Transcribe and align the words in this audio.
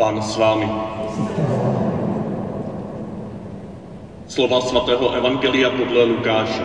Pán 0.00 0.16
s 0.22 0.36
vámi. 0.36 0.64
Slova 4.28 4.60
svatého 4.60 5.12
Evangelia 5.12 5.70
podle 5.70 6.04
Lukáše. 6.04 6.64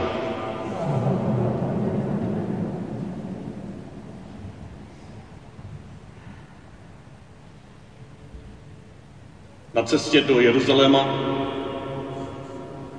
Na 9.73 9.83
cestě 9.83 10.21
do 10.21 10.39
Jeruzaléma 10.39 11.07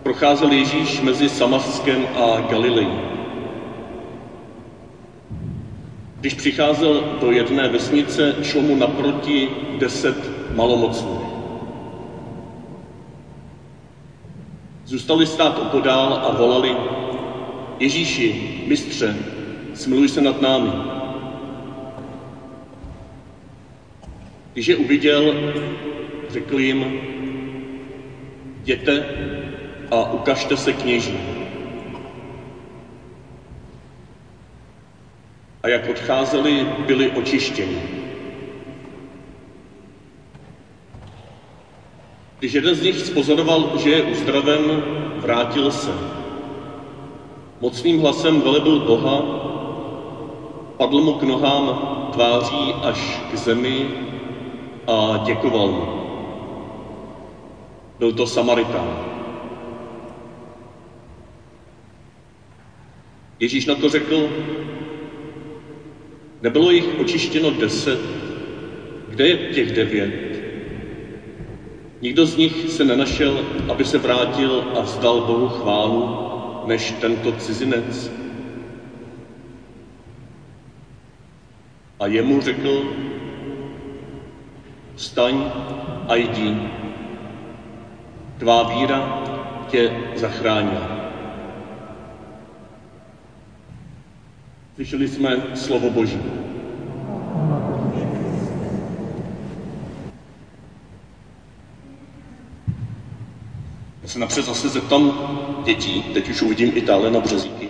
procházel 0.02 0.52
Ježíš 0.52 1.00
mezi 1.00 1.28
Samaskem 1.28 2.06
a 2.16 2.40
Galilejí. 2.40 3.25
Když 6.26 6.34
přicházel 6.34 7.04
do 7.20 7.30
jedné 7.30 7.68
vesnice, 7.68 8.34
šlo 8.42 8.62
mu 8.62 8.74
naproti 8.74 9.48
deset 9.78 10.30
malomocných. 10.54 11.26
Zůstali 14.84 15.26
stát 15.26 15.58
opodál 15.58 16.20
a 16.22 16.30
volali, 16.30 16.76
Ježíši, 17.78 18.62
mistře, 18.66 19.16
smiluj 19.74 20.08
se 20.08 20.20
nad 20.20 20.40
námi. 20.40 20.70
Když 24.52 24.66
je 24.66 24.76
uviděl, 24.76 25.34
řekl 26.28 26.58
jim, 26.58 26.92
jděte 28.62 29.04
a 29.90 30.12
ukažte 30.12 30.56
se 30.56 30.72
kněží. 30.72 31.45
A 35.66 35.68
jak 35.68 35.88
odcházeli, 35.88 36.66
byli 36.86 37.10
očištěni. 37.10 37.82
Když 42.38 42.52
jeden 42.52 42.74
z 42.74 42.82
nich 42.82 43.00
spozoroval, 43.00 43.70
že 43.78 43.90
je 43.90 44.02
uzdraven, 44.02 44.82
vrátil 45.16 45.70
se. 45.70 45.90
Mocným 47.60 47.98
hlasem 47.98 48.40
velebil 48.40 48.78
Boha, 48.78 49.22
padl 50.76 51.00
mu 51.00 51.12
k 51.12 51.22
nohám 51.22 51.74
tváří 52.12 52.74
až 52.82 53.20
k 53.30 53.34
zemi 53.34 53.90
a 54.86 55.22
děkoval 55.24 55.68
mu. 55.68 55.86
Byl 57.98 58.12
to 58.12 58.26
Samaritán. 58.26 58.98
Ježíš 63.40 63.66
na 63.66 63.74
to 63.74 63.88
řekl, 63.88 64.28
nebylo 66.42 66.70
jich 66.70 67.00
očištěno 67.00 67.50
deset, 67.50 67.98
kde 69.08 69.28
je 69.28 69.36
těch 69.36 69.72
devět? 69.72 70.26
Nikdo 72.00 72.26
z 72.26 72.36
nich 72.36 72.70
se 72.70 72.84
nenašel, 72.84 73.44
aby 73.68 73.84
se 73.84 73.98
vrátil 73.98 74.64
a 74.76 74.80
vzdal 74.80 75.20
Bohu 75.20 75.48
chválu, 75.48 76.18
než 76.66 76.90
tento 77.00 77.32
cizinec. 77.32 78.10
A 82.00 82.06
jemu 82.06 82.40
řekl, 82.40 82.82
vstaň 84.94 85.44
a 86.08 86.14
jdi, 86.14 86.56
tvá 88.38 88.62
víra 88.62 89.22
tě 89.68 89.90
zachránila. 90.14 90.95
Slyšeli 94.76 95.08
jsme 95.08 95.42
slovo 95.54 95.90
Boží. 95.90 96.20
Já 104.02 104.08
se 104.08 104.18
napřed 104.18 104.44
zase 104.44 104.68
zeptám 104.68 105.12
dětí, 105.64 106.02
teď 106.02 106.28
už 106.28 106.42
uvidím 106.42 106.72
Itálie 106.74 107.10
na 107.10 107.20
březíky. 107.20 107.68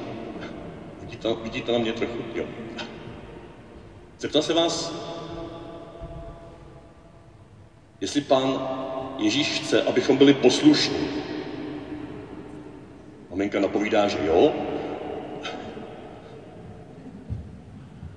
Vidíte, 1.01 1.29
vidíte 1.43 1.73
na 1.73 1.79
mě 1.79 1.93
trochu? 1.93 2.19
Jo. 2.35 2.45
Zeptám 4.21 4.43
se 4.43 4.55
vás, 4.55 4.95
jestli 8.01 8.21
pán 8.21 8.69
Ježíš 9.19 9.61
chce, 9.61 9.83
abychom 9.83 10.17
byli 10.17 10.35
poslušní. 10.35 11.09
Maminka 13.31 13.61
napovídá, 13.61 14.09
že 14.09 14.19
jo. 14.27 14.53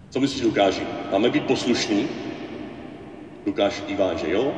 Co 0.09 0.19
myslíš, 0.19 0.41
Lukáši? 0.41 0.87
Máme 1.11 1.29
být 1.29 1.45
poslušní? 1.45 2.07
Lukáš 3.45 3.81
kývá, 3.81 4.13
že 4.13 4.31
jo. 4.31 4.53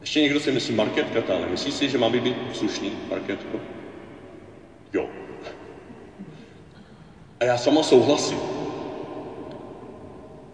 Ještě 0.00 0.20
někdo 0.20 0.40
si 0.40 0.52
myslí, 0.52 0.74
Marketka 0.74 1.20
ta, 1.20 1.38
myslí 1.50 1.72
si, 1.72 1.88
že 1.88 1.98
má 1.98 2.08
být 2.08 2.36
slušný, 2.52 2.92
Marketko? 3.10 3.60
Jo. 4.92 5.06
A 7.40 7.44
já 7.44 7.58
sama 7.58 7.82
souhlasím. 7.82 8.38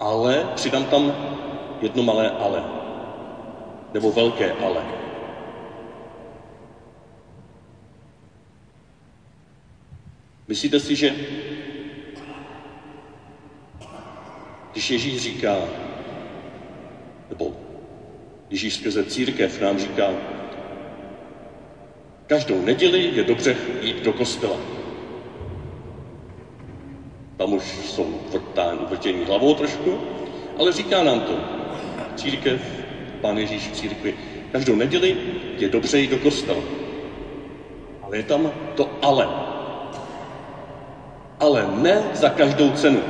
Ale 0.00 0.48
přidám 0.54 0.84
tam 0.84 1.12
jedno 1.81 2.03
malé 2.03 2.31
ale. 2.31 2.64
Nebo 3.94 4.12
velké 4.12 4.53
ale. 4.53 4.82
Myslíte 10.49 10.81
si, 10.81 10.97
že 10.97 11.15
když 14.72 14.91
Ježíš 14.91 15.22
říká, 15.22 15.56
nebo 17.31 17.56
Ježíš 18.50 18.75
skrze 18.75 19.05
církev 19.05 19.60
nám 19.60 19.78
říká, 19.78 20.10
každou 22.27 22.62
neděli 22.62 23.10
je 23.15 23.25
dobře 23.25 23.56
jít 23.82 24.05
do 24.05 24.12
kostela. 24.12 24.56
Tam 27.37 27.53
už 27.53 27.62
jsou 27.62 28.21
vrtání, 28.32 28.81
vrtění 28.88 29.25
hlavou 29.25 29.55
trošku, 29.55 29.99
ale 30.59 30.72
říká 30.72 31.03
nám 31.03 31.21
to. 31.21 31.38
Církev, 32.16 32.61
Pán 33.21 33.38
Ježíš 33.38 33.69
v 33.69 33.72
církvi, 33.72 34.15
každou 34.53 34.75
neděli 34.75 35.16
je 35.59 35.69
dobře 35.69 36.00
jít 36.00 36.11
do 36.11 36.19
kostela. 36.19 36.62
Ale 38.03 38.16
je 38.16 38.22
tam 38.22 38.53
to 38.76 38.99
ale. 39.03 39.44
Ale 41.44 41.69
ne 41.82 42.03
za 42.15 42.28
každou 42.28 42.71
cenu. 42.71 43.00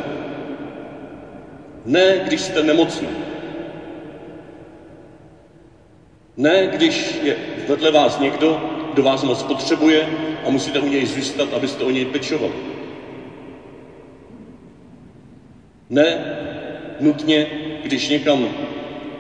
Ne, 1.87 2.21
když 2.25 2.41
jste 2.41 2.63
nemocní. 2.63 3.09
Ne, 6.37 6.67
když 6.67 7.21
je 7.23 7.37
vedle 7.69 7.91
vás 7.91 8.19
někdo, 8.19 8.61
kdo 8.93 9.03
vás 9.03 9.23
moc 9.23 9.43
potřebuje 9.43 10.09
a 10.47 10.51
musíte 10.51 10.81
u 10.81 10.89
něj 10.89 11.07
zůstat, 11.07 11.55
abyste 11.55 11.85
o 11.85 11.91
něj 11.91 12.05
pečovali. 12.05 12.53
Ne 15.91 16.37
nutně, 17.01 17.47
když 17.83 18.09
někam 18.09 18.49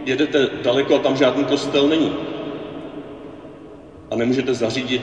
jedete 0.06 0.48
daleko 0.62 0.96
a 0.96 0.98
tam 0.98 1.16
žádný 1.16 1.44
kostel 1.44 1.88
není. 1.88 2.12
A 4.10 4.16
nemůžete 4.16 4.54
zařídit, 4.54 5.02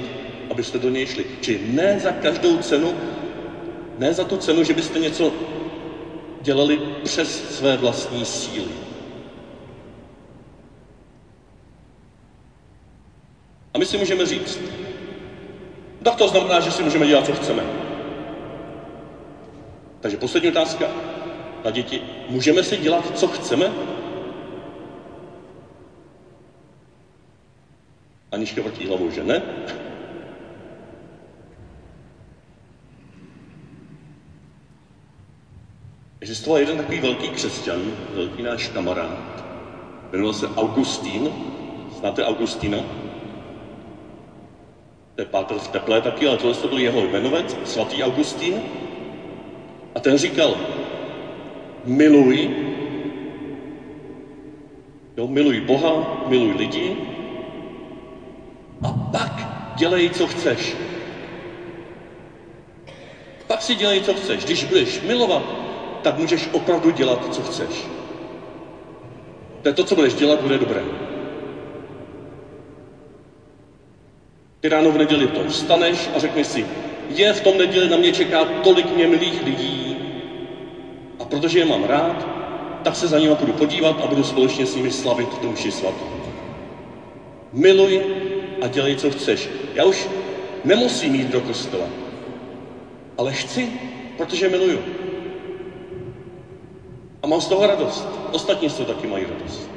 abyste 0.49 0.79
do 0.79 0.89
něj 0.89 1.05
šli. 1.05 1.25
Či 1.41 1.59
ne 1.71 1.99
za 1.99 2.11
každou 2.11 2.57
cenu, 2.57 2.93
ne 3.97 4.13
za 4.13 4.23
tu 4.23 4.37
cenu, 4.37 4.63
že 4.63 4.73
byste 4.73 4.99
něco 4.99 5.33
dělali 6.41 6.79
přes 7.03 7.57
své 7.57 7.77
vlastní 7.77 8.25
síly. 8.25 8.71
A 13.73 13.77
my 13.77 13.85
si 13.85 13.97
můžeme 13.97 14.25
říct, 14.25 14.59
tak 16.03 16.15
to 16.15 16.27
znamená, 16.27 16.59
že 16.59 16.71
si 16.71 16.83
můžeme 16.83 17.07
dělat, 17.07 17.25
co 17.25 17.33
chceme. 17.33 17.63
Takže 19.99 20.17
poslední 20.17 20.49
otázka 20.49 20.85
na 21.65 21.71
děti. 21.71 22.01
Můžeme 22.29 22.63
si 22.63 22.77
dělat, 22.77 23.17
co 23.17 23.27
chceme? 23.27 23.71
Anička 28.31 28.61
vrtí 28.61 28.87
hlavou, 28.87 29.09
že 29.09 29.23
ne? 29.23 29.41
Existoval 36.21 36.59
jeden 36.59 36.77
takový 36.77 36.99
velký 36.99 37.29
křesťan, 37.29 37.81
velký 38.15 38.43
náš 38.43 38.67
kamarád, 38.67 39.43
jmenoval 40.11 40.33
se 40.33 40.47
Augustín. 40.47 41.29
Znáte 41.99 42.25
Augustína? 42.25 42.77
To 45.15 45.21
je 45.21 45.25
Pátr 45.25 45.53
v 45.53 45.67
teplé 45.67 46.01
taky, 46.01 46.27
ale 46.27 46.37
tohle 46.37 46.55
to 46.55 46.67
byl 46.67 46.77
jeho 46.77 47.01
jmenovec, 47.01 47.57
svatý 47.65 48.03
Augustín. 48.03 48.61
A 49.95 49.99
ten 49.99 50.17
říkal, 50.17 50.55
miluj, 51.85 52.49
jo, 55.17 55.27
miluj 55.27 55.61
Boha, 55.61 56.23
miluj 56.27 56.51
lidi 56.51 56.97
a 58.83 58.93
pak 58.93 59.47
dělej, 59.75 60.09
co 60.09 60.27
chceš. 60.27 60.75
Pak 63.47 63.61
si 63.61 63.75
dělej, 63.75 64.01
co 64.01 64.13
chceš. 64.13 64.45
Když 64.45 64.63
budeš 64.63 65.01
milovat, 65.01 65.70
tak 66.01 66.17
můžeš 66.17 66.49
opravdu 66.51 66.91
dělat, 66.91 67.35
co 67.35 67.41
chceš. 67.41 67.87
To 69.61 69.73
to, 69.73 69.83
co 69.83 69.95
budeš 69.95 70.13
dělat, 70.13 70.41
bude 70.41 70.57
dobré. 70.57 70.81
Ty 74.59 74.69
ráno 74.69 74.91
v 74.91 74.97
neděli 74.97 75.27
to 75.27 75.43
vstaneš 75.43 76.09
a 76.15 76.19
řekneš 76.19 76.47
si, 76.47 76.65
je 77.09 77.33
v 77.33 77.41
tom 77.41 77.57
neděli 77.57 77.89
na 77.89 77.97
mě 77.97 78.11
čeká 78.11 78.45
tolik 78.45 78.95
mě 78.95 79.07
milých 79.07 79.43
lidí 79.43 79.97
a 81.19 81.25
protože 81.25 81.59
je 81.59 81.65
mám 81.65 81.83
rád, 81.83 82.27
tak 82.83 82.95
se 82.95 83.07
za 83.07 83.19
nimi 83.19 83.35
budu 83.35 83.53
podívat 83.53 84.01
a 84.03 84.07
budu 84.07 84.23
společně 84.23 84.65
s 84.65 84.75
nimi 84.75 84.91
slavit 84.91 85.37
tu 85.37 85.51
mši 85.51 85.71
svatou. 85.71 86.07
Miluj 87.53 88.01
a 88.61 88.67
dělej, 88.67 88.95
co 88.95 89.11
chceš. 89.11 89.49
Já 89.75 89.83
už 89.83 90.07
nemusím 90.65 91.15
jít 91.15 91.27
do 91.27 91.41
kostela, 91.41 91.87
ale 93.17 93.33
chci, 93.33 93.69
protože 94.17 94.49
miluju. 94.49 94.79
A 97.23 97.27
mám 97.27 97.41
z 97.41 97.47
toho 97.47 97.67
radost. 97.67 98.07
Ostatní 98.31 98.69
z 98.69 98.73
toho 98.73 98.93
taky 98.93 99.07
mají 99.07 99.25
radost. 99.25 99.69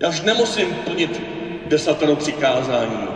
Já 0.00 0.08
už 0.08 0.20
nemusím 0.20 0.74
plnit 0.74 1.20
desatero 1.66 2.16
přikázání. 2.16 3.08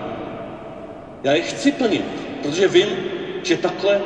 Já 1.23 1.33
je 1.33 1.43
chci 1.43 1.73
plnit, 1.73 2.05
protože 2.43 2.69
vím, 2.69 2.89
že 3.43 3.57
takhle 3.57 4.01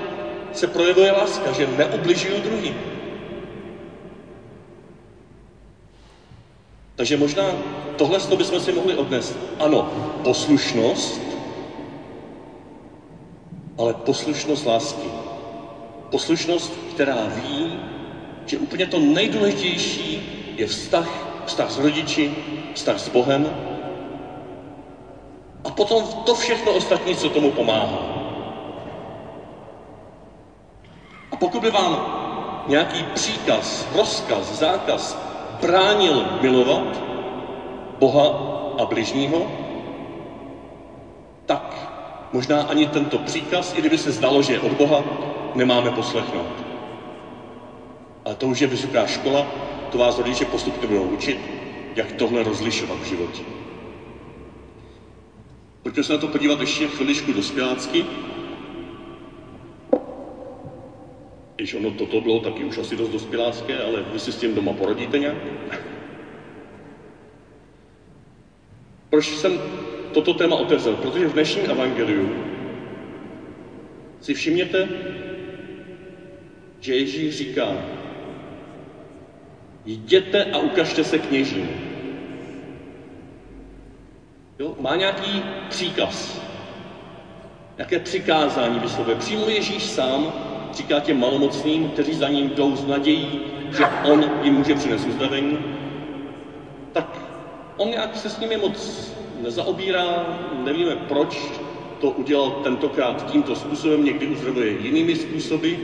se 0.53 0.67
projevuje 0.67 1.13
láska, 1.13 1.53
že 1.53 1.67
neubližuju 1.67 2.41
druhým. 2.41 2.75
Takže 6.97 7.17
možná 7.17 7.45
tohle 7.97 8.19
bychom 8.37 8.61
si 8.61 8.73
mohli 8.73 8.95
odnést. 8.97 9.37
Ano, 9.59 9.91
poslušnost, 10.25 11.21
ale 13.79 13.95
poslušnost 13.95 14.67
lásky. 14.67 15.09
Poslušnost, 16.11 16.73
která 16.95 17.17
ví, 17.27 17.81
že 18.51 18.59
úplně 18.59 18.87
to 18.87 18.99
nejdůležitější 18.99 20.23
je 20.57 20.67
vztah, 20.67 21.09
vztah 21.47 21.71
s 21.71 21.79
rodiči, 21.79 22.35
vztah 22.75 22.99
s 22.99 23.09
Bohem, 23.09 23.55
a 25.65 25.71
potom 25.71 26.07
to 26.27 26.35
všechno 26.35 26.73
ostatní, 26.73 27.15
co 27.15 27.29
tomu 27.29 27.51
pomáhá. 27.51 28.03
A 31.33 31.37
pokud 31.37 31.63
by 31.63 31.71
vám 31.71 32.07
nějaký 32.67 33.03
příkaz, 33.15 33.87
rozkaz, 33.95 34.59
zákaz 34.59 35.19
bránil 35.61 36.27
milovat 36.41 37.03
Boha 37.99 38.27
a 38.79 38.85
bližního, 38.85 39.47
tak 41.47 41.77
možná 42.33 42.63
ani 42.63 42.87
tento 42.87 43.19
příkaz, 43.19 43.75
i 43.77 43.81
kdyby 43.81 43.99
se 43.99 44.13
zdalo, 44.13 44.43
že 44.43 44.53
je 44.53 44.61
od 44.61 44.73
Boha, 44.73 45.05
nemáme 45.55 45.91
poslechnout. 45.91 46.70
Ale 48.31 48.37
to 48.37 48.47
už 48.47 48.61
je 48.61 48.67
vysoká 48.67 49.07
škola, 49.07 49.47
to 49.91 49.99
vás 49.99 50.19
rodiče 50.19 50.45
postupně 50.45 50.87
budou 50.87 51.03
učit, 51.03 51.39
jak 51.97 52.13
tohle 52.13 52.43
rozlišovat 52.43 52.99
v 52.99 53.05
životě. 53.05 53.43
Pojďme 55.83 56.03
se 56.03 56.13
na 56.13 56.19
to 56.19 56.29
podívat 56.29 56.61
ještě 56.61 56.89
chviličku 56.89 57.33
dospělácky. 57.33 58.05
Když 61.57 61.75
ono 61.75 61.91
toto 61.91 62.21
bylo 62.21 62.41
taky 62.41 62.65
už 62.65 62.79
asi 62.79 62.97
dost 62.97 63.09
dospělácké, 63.09 63.83
ale 63.83 64.03
vy 64.13 64.19
si 64.19 64.33
s 64.33 64.37
tím 64.37 64.55
doma 64.55 64.73
poradíte 64.73 65.19
nějak. 65.19 65.37
Proč 69.11 69.37
jsem 69.37 69.61
toto 70.13 70.35
téma 70.35 70.57
otevřel? 70.57 70.97
Protože 70.97 71.29
v 71.29 71.33
dnešním 71.33 71.71
evangeliu 71.71 72.31
si 74.21 74.35
všimněte, 74.35 74.89
že 76.81 76.95
Ježíš 76.95 77.37
říká, 77.37 78.00
jděte 79.85 80.45
a 80.45 80.59
ukažte 80.59 81.05
se 81.05 81.19
kněžím. 81.19 81.69
Jo? 84.59 84.75
Má 84.81 84.97
nějaký 84.97 85.43
příkaz, 85.69 86.41
nějaké 87.77 87.99
přikázání 87.99 88.79
vyslovuje. 88.79 89.17
Přímo 89.17 89.49
Ježíš 89.49 89.83
sám 89.83 90.33
říká 90.73 91.01
těm 91.01 91.21
malomocným, 91.21 91.89
kteří 91.89 92.15
za 92.15 92.29
ním 92.29 92.49
jdou 92.49 92.77
s 92.77 92.87
nadějí, 92.87 93.41
že 93.77 93.85
on 94.05 94.31
jim 94.43 94.55
může 94.55 94.75
přinést 94.75 95.07
uzdravení, 95.07 95.59
tak 96.93 97.19
on 97.77 97.91
nějak 97.91 98.17
se 98.17 98.31
s 98.31 98.41
nimi 98.41 98.57
moc 98.57 99.11
nezaobírá, 99.41 100.39
nevíme 100.65 100.97
proč 100.97 101.51
to 102.01 102.11
udělal 102.11 102.51
tentokrát 102.51 103.31
tímto 103.31 103.55
způsobem, 103.55 104.05
někdy 104.05 104.27
uzdravuje 104.27 104.71
jinými 104.71 105.17
způsoby, 105.17 105.75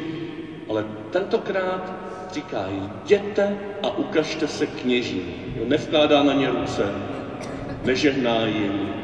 ale 0.69 0.84
tentokrát 1.10 2.06
říká, 2.32 2.67
jděte 2.69 3.58
a 3.82 3.96
ukažte 3.96 4.49
se 4.49 4.67
kněžím. 4.67 5.52
Jo, 5.56 5.64
nevkládá 5.67 6.23
na 6.23 6.32
ně 6.32 6.50
ruce, 6.50 6.93
nežehná 7.84 8.46
jim, 8.46 8.94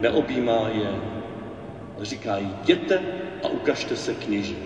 neobjímá 0.00 0.68
je, 0.68 0.90
ale 1.96 2.04
říká, 2.04 2.36
jděte 2.38 3.00
a 3.44 3.48
ukažte 3.48 3.96
se 3.96 4.14
kněží. 4.14 4.56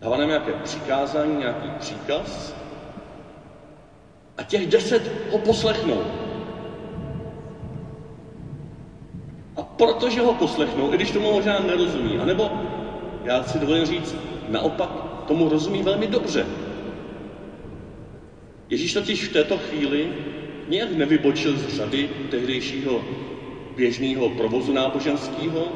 Dává 0.00 0.16
nám 0.16 0.28
nějaké 0.28 0.52
přikázání, 0.52 1.36
nějaký 1.36 1.70
příkaz 1.78 2.56
a 4.38 4.42
těch 4.42 4.66
deset 4.66 5.32
ho 5.32 5.38
poslechnou. 5.38 6.02
A 9.56 9.62
protože 9.62 10.20
ho 10.20 10.34
poslechnou, 10.34 10.92
i 10.92 10.96
když 10.96 11.10
tomu 11.10 11.32
možná 11.32 11.58
nerozumí, 11.58 12.18
anebo 12.18 12.50
já 13.24 13.42
si 13.42 13.58
dovolím 13.58 13.86
říct, 13.86 14.16
naopak 14.48 15.05
tomu 15.26 15.48
rozumí 15.48 15.82
velmi 15.82 16.06
dobře. 16.06 16.46
Ježíš 18.68 18.92
totiž 18.92 19.28
v 19.28 19.32
této 19.32 19.56
chvíli 19.56 20.08
nějak 20.68 20.92
nevybočil 20.92 21.56
z 21.56 21.68
řady 21.68 22.08
tehdejšího 22.30 23.04
běžného 23.76 24.28
provozu 24.28 24.72
náboženského, 24.72 25.72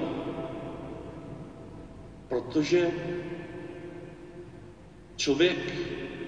protože 2.29 2.91
člověk 5.17 5.56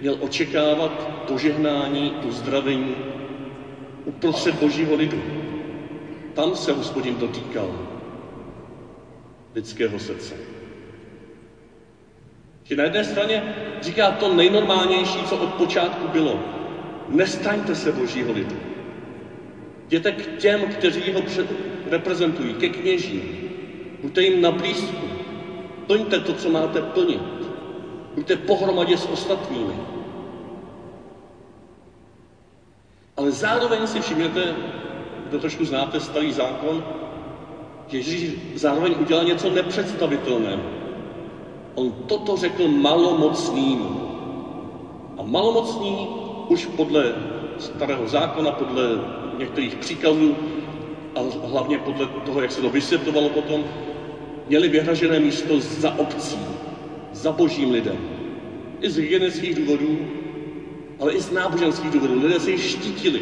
měl 0.00 0.16
očekávat 0.20 1.08
požehnání, 1.26 2.12
uzdravení 2.28 2.96
uprostřed 4.04 4.54
božího 4.54 4.94
lidu. 4.94 5.22
Tam 6.34 6.56
se 6.56 6.72
hospodin 6.72 7.16
dotýkal 7.18 7.70
lidského 9.54 9.98
srdce. 9.98 10.61
Že 12.64 12.76
na 12.76 12.84
jedné 12.84 13.04
straně 13.04 13.42
říká 13.80 14.10
to 14.10 14.34
nejnormálnější, 14.34 15.22
co 15.22 15.36
od 15.36 15.48
počátku 15.48 16.08
bylo. 16.08 16.40
Nestaňte 17.08 17.74
se 17.74 17.92
božího 17.92 18.32
lidu. 18.32 18.56
Jděte 19.86 20.12
k 20.12 20.36
těm, 20.36 20.60
kteří 20.60 21.12
ho 21.12 21.22
před, 21.22 21.46
reprezentují, 21.90 22.54
ke 22.54 22.68
kněžím. 22.68 23.22
Buďte 24.02 24.22
jim 24.22 24.40
na 24.40 24.50
blízku. 24.50 25.06
Plňte 25.86 26.18
to, 26.18 26.32
co 26.32 26.50
máte 26.50 26.80
plnit. 26.80 27.22
Buďte 28.14 28.36
pohromadě 28.36 28.96
s 28.96 29.06
ostatními. 29.06 29.74
Ale 33.16 33.30
zároveň 33.30 33.86
si 33.86 34.00
všimněte, 34.00 34.54
kdo 35.28 35.38
trošku 35.38 35.64
znáte 35.64 36.00
starý 36.00 36.32
zákon, 36.32 36.84
Ježíš 37.92 38.32
zároveň 38.54 38.94
udělal 39.00 39.24
něco 39.24 39.50
nepředstavitelného. 39.50 40.81
On 41.74 41.92
toto 42.06 42.36
řekl 42.36 42.68
malomocným. 42.68 43.86
A 45.18 45.22
malomocní 45.22 46.08
už 46.48 46.66
podle 46.66 47.14
starého 47.58 48.08
zákona, 48.08 48.50
podle 48.50 48.82
některých 49.38 49.74
příkazů 49.74 50.34
a 51.14 51.46
hlavně 51.46 51.78
podle 51.78 52.06
toho, 52.06 52.40
jak 52.40 52.52
se 52.52 52.60
to 52.60 52.70
vysvětlovalo 52.70 53.28
potom, 53.28 53.64
měli 54.48 54.68
vyhražené 54.68 55.20
místo 55.20 55.60
za 55.60 55.98
obcí, 55.98 56.38
za 57.12 57.32
božím 57.32 57.70
lidem. 57.70 57.98
I 58.80 58.90
z 58.90 58.96
hygienických 58.96 59.54
důvodů, 59.54 59.98
ale 61.00 61.12
i 61.12 61.20
z 61.20 61.32
náboženských 61.32 61.90
důvodů. 61.90 62.22
Lidé 62.22 62.40
se 62.40 62.50
jich 62.50 62.62
štítili. 62.62 63.20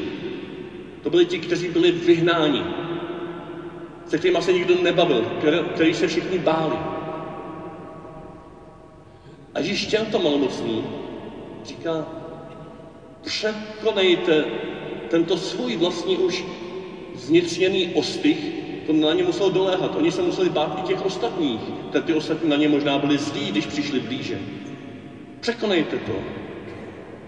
To 1.03 1.11
byli 1.11 1.27
ti, 1.27 1.39
kteří 1.39 1.69
byli 1.69 1.91
vyhnáni, 1.91 2.63
se 4.07 4.19
kterými 4.19 4.43
se 4.43 4.53
nikdo 4.53 4.75
nebavil, 4.83 5.25
který 5.75 5.95
se 5.95 6.07
všichni 6.07 6.39
báli. 6.39 6.90
A 9.55 9.59
Ježíš 9.59 9.87
těmto 9.87 10.19
malomocným 10.19 10.91
říká, 11.65 12.07
překonejte 13.23 14.45
tento 15.09 15.37
svůj 15.37 15.77
vlastní 15.77 16.17
už 16.17 16.45
zvnitřněný 17.15 17.89
ostych, 17.95 18.53
to 18.87 18.93
na 18.93 19.13
ně 19.13 19.23
muselo 19.23 19.49
doléhat. 19.49 19.97
Oni 19.97 20.11
se 20.11 20.23
museli 20.23 20.49
bát 20.49 20.79
i 20.79 20.83
těch 20.83 21.03
ostatních. 21.05 21.61
Tak 21.91 22.05
ty 22.05 22.13
ostatní 22.13 22.49
na 22.49 22.57
ně 22.57 22.69
možná 22.69 22.99
byli 22.99 23.19
zlí, 23.19 23.51
když 23.51 23.67
přišli 23.67 24.01
blíže. 24.01 24.41
Překonejte 25.41 25.99
to. 25.99 26.23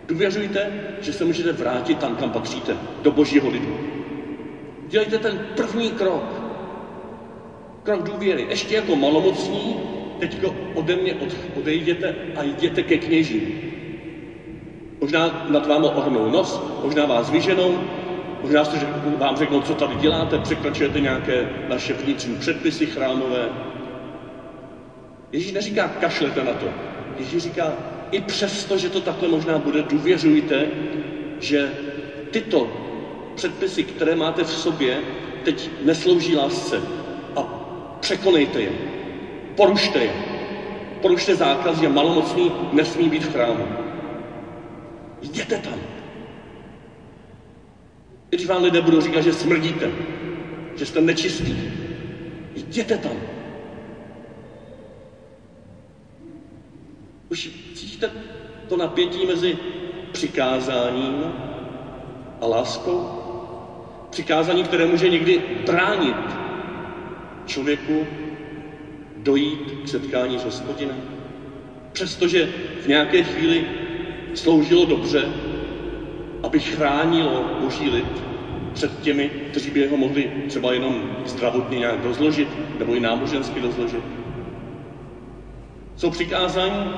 Důvěřujte, 0.07 0.73
že 1.01 1.13
se 1.13 1.25
můžete 1.25 1.53
vrátit 1.53 1.99
tam, 1.99 2.15
kam 2.15 2.31
patříte, 2.31 2.77
do 3.03 3.11
božího 3.11 3.49
lidu. 3.49 3.79
Dělejte 4.87 5.19
ten 5.19 5.39
první 5.55 5.91
krok. 5.91 6.43
Krok 7.83 8.03
důvěry. 8.03 8.47
Ještě 8.49 8.75
jako 8.75 8.97
malomocní, 8.97 9.77
teď 10.23 10.39
ode 10.75 10.97
mě 10.97 11.15
odejděte 11.55 12.15
a 12.37 12.43
jděte 12.43 12.83
ke 12.83 12.99
kněžím. 12.99 13.55
Možná 15.01 15.47
nad 15.49 15.67
vámi 15.67 15.87
ohnou 15.87 16.31
nos, 16.31 16.63
možná 16.83 17.07
vás 17.07 17.31
vyženou, 17.31 17.79
možná 18.43 18.65
jste 18.65 18.87
vám 19.19 19.37
řeknou, 19.37 19.61
co 19.61 19.75
tady 19.75 19.95
děláte, 19.95 20.39
překračujete 20.39 21.01
nějaké 21.01 21.49
naše 21.69 21.93
vnitřní 21.93 22.37
předpisy 22.37 22.87
chrámové. 22.87 23.49
Ježíš 25.33 25.53
neříká, 25.53 25.89
kašlete 25.89 26.43
na 26.43 26.53
to. 26.53 26.67
Ježíš 27.19 27.43
říká, 27.43 27.73
i 28.11 28.21
přesto, 28.21 28.77
že 28.77 28.89
to 28.89 29.01
takhle 29.01 29.29
možná 29.29 29.59
bude, 29.59 29.83
důvěřujte, 29.83 30.67
že 31.39 31.73
tyto 32.31 32.71
předpisy, 33.35 33.85
které 33.85 34.15
máte 34.15 34.45
v 34.45 34.51
sobě, 34.51 35.03
teď 35.43 35.71
neslouží 35.85 36.37
lásce. 36.37 36.83
A 37.37 37.43
překonejte 38.01 38.61
je. 38.61 39.02
Porušte 39.57 39.99
je. 39.99 40.13
Porušte 41.03 41.35
zákaz, 41.35 41.81
že 41.81 41.89
malomocný 41.89 42.53
nesmí 42.73 43.09
být 43.09 43.25
v 43.25 43.33
chrámu. 43.33 43.65
Jděte 45.23 45.59
tam. 45.59 45.79
I 48.31 48.37
když 48.37 48.47
vám 48.47 48.63
lidé 48.63 48.81
budou 48.81 49.01
říkat, 49.01 49.21
že 49.21 49.33
smrdíte, 49.33 49.91
že 50.77 50.87
jste 50.87 51.01
nečistí, 51.01 51.57
jděte 52.55 52.97
tam. 52.99 53.17
Už 57.29 57.51
cítíte 57.75 58.11
to 58.69 58.77
napětí 58.77 59.27
mezi 59.27 59.57
přikázáním 60.13 61.33
a 62.41 62.47
láskou? 62.47 63.19
Přikázání, 64.11 64.63
které 64.63 64.87
může 64.87 65.09
někdy 65.09 65.43
bránit 65.67 66.17
člověku 67.47 68.07
dojít 69.23 69.75
k 69.85 69.89
setkání 69.89 70.39
s 70.39 70.45
hospodinem. 70.45 70.97
Přestože 71.93 72.49
v 72.81 72.87
nějaké 72.87 73.23
chvíli 73.23 73.65
sloužilo 74.35 74.85
dobře, 74.85 75.29
aby 76.43 76.59
chránilo 76.59 77.45
boží 77.61 77.89
lid 77.89 78.23
před 78.73 79.01
těmi, 79.01 79.31
kteří 79.51 79.71
by 79.71 79.87
ho 79.87 79.97
mohli 79.97 80.31
třeba 80.47 80.73
jenom 80.73 81.05
zdravotně 81.25 81.79
nějak 81.79 82.05
rozložit, 82.05 82.49
nebo 82.79 82.95
i 82.95 83.01
nábožensky 83.01 83.61
rozložit. 83.61 84.05
Jsou 85.97 86.11
přikázání, 86.11 86.91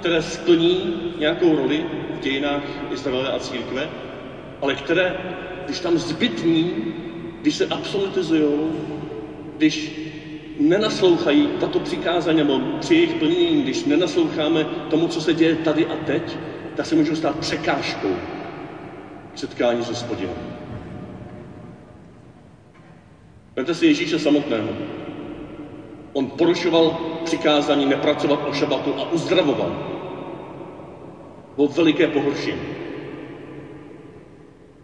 které 0.00 0.22
splní 0.22 0.94
nějakou 1.18 1.56
roli 1.56 1.84
v 2.14 2.18
dějinách 2.20 2.62
Izraele 2.92 3.30
a 3.32 3.38
církve, 3.38 3.88
ale 4.62 4.74
které, 4.74 5.14
když 5.64 5.80
tam 5.80 5.98
zbytní, 5.98 6.74
když 7.40 7.54
se 7.54 7.66
absolutizují, 7.66 8.50
když 9.56 9.99
nenaslouchají 10.60 11.48
tato 11.60 11.78
přikázání, 11.78 12.36
nebo 12.36 12.60
při 12.80 12.94
jejich 12.94 13.14
plnění, 13.14 13.62
když 13.62 13.84
nenasloucháme 13.84 14.64
tomu, 14.64 15.08
co 15.08 15.20
se 15.20 15.34
děje 15.34 15.54
tady 15.54 15.86
a 15.86 15.96
teď, 15.96 16.38
tak 16.74 16.86
se 16.86 16.94
můžou 16.94 17.14
stát 17.14 17.38
překážkou 17.38 18.14
setkání 19.34 19.82
s 19.82 19.88
hospodinem. 19.88 20.36
Vemte 23.56 23.74
si 23.74 23.86
Ježíše 23.86 24.18
samotného. 24.18 24.68
On 26.12 26.26
porušoval 26.26 26.96
přikázání 27.24 27.86
nepracovat 27.86 28.40
o 28.48 28.52
šabatu 28.52 28.94
a 28.98 29.10
uzdravoval. 29.12 29.76
Bylo 31.56 31.68
veliké 31.68 32.06
pohoršení. 32.06 32.60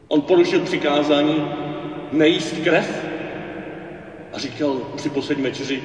On 0.09 0.21
porušil 0.21 0.61
přikázání 0.61 1.45
nejíst 2.13 2.59
krev 2.59 3.06
a 4.37 4.39
říkal 4.39 4.87
při 4.97 5.09
poslední 5.09 5.43
večeři, 5.43 5.83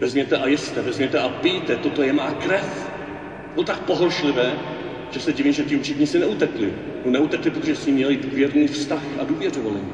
vezměte 0.00 0.36
a 0.38 0.46
jeste, 0.46 0.82
vezměte 0.82 1.18
a 1.18 1.28
pijte, 1.28 1.76
toto 1.76 2.02
je 2.02 2.12
má 2.12 2.32
krev. 2.32 2.90
Bylo 3.54 3.64
tak 3.64 3.80
pohoršlivé, 3.80 4.58
že 5.10 5.20
se 5.20 5.32
divím, 5.32 5.52
že 5.52 5.64
ti 5.64 5.76
učitníci 5.76 6.18
neutekli. 6.18 6.74
No 7.04 7.10
neutekli, 7.10 7.50
protože 7.50 7.74
s 7.74 7.86
ním 7.86 7.94
měli 7.94 8.16
důvěrný 8.16 8.66
vztah 8.66 9.02
a 9.18 9.24
důvěřovali 9.24 9.80
mu. 9.80 9.92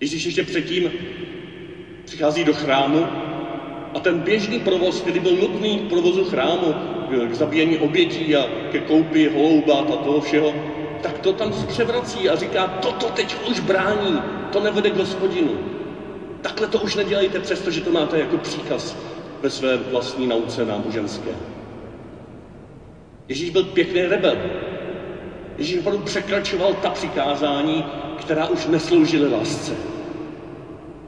Ježíš 0.00 0.24
ještě 0.24 0.42
předtím 0.42 0.92
přichází 2.04 2.44
do 2.44 2.52
chrámu 2.52 3.08
a 3.94 4.00
ten 4.00 4.18
běžný 4.18 4.58
provoz, 4.58 5.00
který 5.00 5.18
byl 5.18 5.36
nutný 5.36 5.78
k 5.78 5.82
provozu 5.82 6.24
chrámu, 6.24 6.74
k 7.26 7.34
zabíjení 7.34 7.76
obětí 7.78 8.36
a 8.36 8.48
ke 8.68 8.80
koupi 8.80 9.26
holoubat 9.28 9.90
a 9.90 9.96
toho 9.96 10.20
všeho, 10.20 10.56
tak 11.02 11.18
to 11.18 11.32
tam 11.32 11.52
převrací 11.66 12.28
a 12.28 12.36
říká, 12.36 12.66
toto 12.66 13.06
teď 13.06 13.36
už 13.48 13.60
brání, 13.60 14.22
to 14.52 14.60
nevede 14.60 14.90
k 14.90 14.96
hospodinu. 14.96 15.58
Takhle 16.42 16.66
to 16.66 16.78
už 16.78 16.94
nedělejte, 16.94 17.40
přestože 17.40 17.80
to 17.80 17.90
máte 17.90 18.18
jako 18.18 18.38
příkaz 18.38 18.96
ve 19.42 19.50
své 19.50 19.76
vlastní 19.76 20.26
nauce 20.26 20.64
náboženské. 20.64 21.30
Ježíš 23.28 23.50
byl 23.50 23.64
pěkný 23.64 24.02
rebel. 24.02 24.36
Ježíš 25.58 25.78
opravdu 25.78 26.02
překračoval 26.02 26.74
ta 26.74 26.90
přikázání, 26.90 27.84
která 28.18 28.46
už 28.46 28.66
nesloužily 28.66 29.28
lásce. 29.28 29.72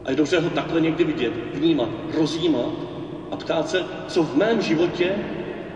A 0.04 0.10
je 0.10 0.16
dobře 0.16 0.40
ho 0.40 0.50
takhle 0.50 0.80
někdy 0.80 1.04
vidět, 1.04 1.32
vnímat, 1.54 1.88
rozjímat 2.18 2.70
a 3.30 3.36
ptát 3.36 3.68
se, 3.68 3.84
co 4.08 4.22
v 4.22 4.36
mém 4.36 4.62
životě 4.62 5.14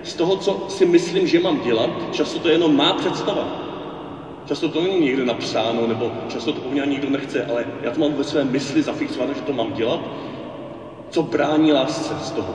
z 0.03 0.15
toho, 0.15 0.37
co 0.37 0.67
si 0.69 0.87
myslím, 0.87 1.27
že 1.27 1.41
mám 1.41 1.61
dělat, 1.61 1.91
často 2.13 2.39
to 2.39 2.49
je 2.49 2.55
jenom 2.55 2.77
má 2.77 2.93
představa. 2.93 3.66
Často 4.47 4.69
to 4.69 4.81
není 4.83 4.99
někde 4.99 5.25
napsáno, 5.25 5.87
nebo 5.87 6.13
často 6.29 6.53
to 6.53 6.61
po 6.61 6.69
mně 6.71 6.83
nikdo 6.87 7.09
nechce, 7.11 7.45
ale 7.45 7.67
já 7.83 7.91
to 7.91 8.01
mám 8.01 8.13
ve 8.15 8.25
své 8.25 8.45
mysli 8.45 8.83
zafixované, 8.83 9.35
že 9.35 9.41
to 9.41 9.53
mám 9.53 9.73
dělat, 9.73 10.01
co 11.11 11.23
brání 11.23 11.73
lásce 11.73 12.15
z 12.19 12.31
toho. 12.31 12.55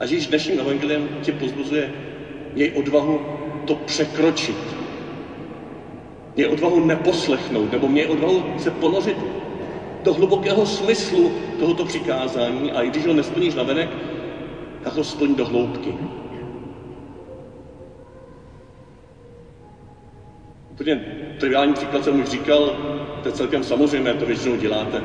A 0.00 0.04
Ježíš 0.04 0.26
dnešním 0.26 0.58
evangeliem 0.60 1.08
tě 1.20 1.32
pozbuzuje, 1.32 1.90
měj 2.54 2.70
odvahu 2.74 3.20
to 3.64 3.74
překročit. 3.74 4.76
Měj 6.36 6.46
odvahu 6.46 6.80
neposlechnout, 6.80 7.72
nebo 7.72 7.88
měj 7.88 8.06
odvahu 8.06 8.44
se 8.56 8.70
ponořit 8.70 9.16
do 10.02 10.12
hlubokého 10.12 10.66
smyslu 10.66 11.32
tohoto 11.58 11.84
přikázání 11.84 12.72
a 12.72 12.82
i 12.82 12.88
když 12.88 13.06
ho 13.06 13.12
nesplníš 13.12 13.54
na 13.54 13.62
venek, 13.62 13.88
tak 14.82 14.94
ho 14.94 15.04
splň 15.04 15.34
do 15.34 15.44
hloubky. 15.44 15.94
Úplně 20.74 21.00
triviální 21.38 21.72
příklad 21.72 22.04
jsem 22.04 22.20
už 22.20 22.28
říkal, 22.28 22.74
to 23.22 23.28
je 23.28 23.32
celkem 23.32 23.62
samozřejmé, 23.62 24.14
to 24.14 24.26
většinou 24.26 24.56
děláte. 24.56 25.02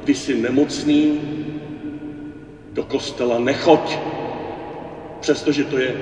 Když 0.00 0.18
jsi 0.18 0.34
nemocný, 0.34 1.20
do 2.72 2.82
kostela 2.82 3.38
nechoď, 3.38 3.98
přestože 5.20 5.64
to 5.64 5.78
je 5.78 5.94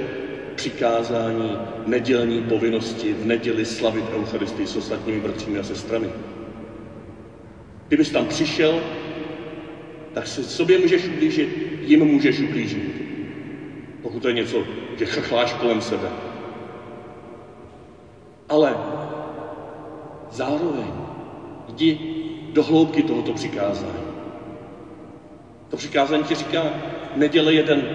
přikázání 0.55 1.59
nedělní 1.87 2.41
povinnosti 2.41 3.13
v 3.13 3.25
neděli 3.25 3.65
slavit 3.65 4.05
Eucharistii 4.15 4.67
s 4.67 4.77
ostatními 4.77 5.21
bratřími 5.21 5.59
a 5.59 5.63
sestrami. 5.63 6.09
Kdybys 7.89 8.11
tam 8.11 8.27
přišel, 8.27 8.83
tak 10.13 10.27
se 10.27 10.45
sobě 10.45 10.79
můžeš 10.79 11.09
ublížit, 11.09 11.49
jim 11.83 12.05
můžeš 12.05 12.41
ublížit. 12.41 13.03
Pokud 14.03 14.23
to 14.23 14.29
je 14.29 14.35
něco, 14.35 14.65
že 14.99 15.05
chchláš 15.05 15.53
kolem 15.53 15.81
sebe. 15.81 16.09
Ale 18.49 18.92
zároveň 20.33 20.93
jdi 21.69 21.99
do 22.53 22.63
hloubky 22.63 23.03
tohoto 23.03 23.33
přikázání. 23.33 24.03
To 25.69 25.77
přikázání 25.77 26.25
ti 26.25 26.35
říká, 26.35 26.75
neděle 27.17 27.53
jeden 27.53 27.87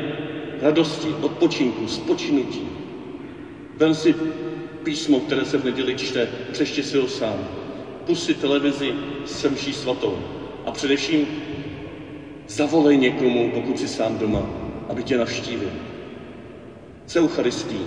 radosti, 0.62 1.08
odpočinku, 1.22 1.88
spočinutí. 1.88 2.62
Vem 3.77 3.94
si 3.94 4.15
písmo, 4.84 5.20
které 5.20 5.46
se 5.46 5.58
v 5.58 5.65
neděli 5.65 5.96
čte, 5.96 6.27
přešti 6.51 6.84
si 6.84 6.98
ho 6.98 7.08
sám. 7.08 7.48
Pust 8.06 8.25
si 8.25 8.34
televizi 8.34 8.94
s 9.25 9.50
mší 9.50 9.74
svatou. 9.74 10.17
A 10.65 10.72
především 10.72 11.27
zavolej 12.48 12.98
někomu, 12.98 13.51
pokud 13.53 13.79
jsi 13.79 13.88
sám 13.88 14.17
doma, 14.17 14.46
aby 14.89 15.03
tě 15.03 15.17
navštívil. 15.17 15.72
S 17.06 17.15
Eucharistí, 17.15 17.79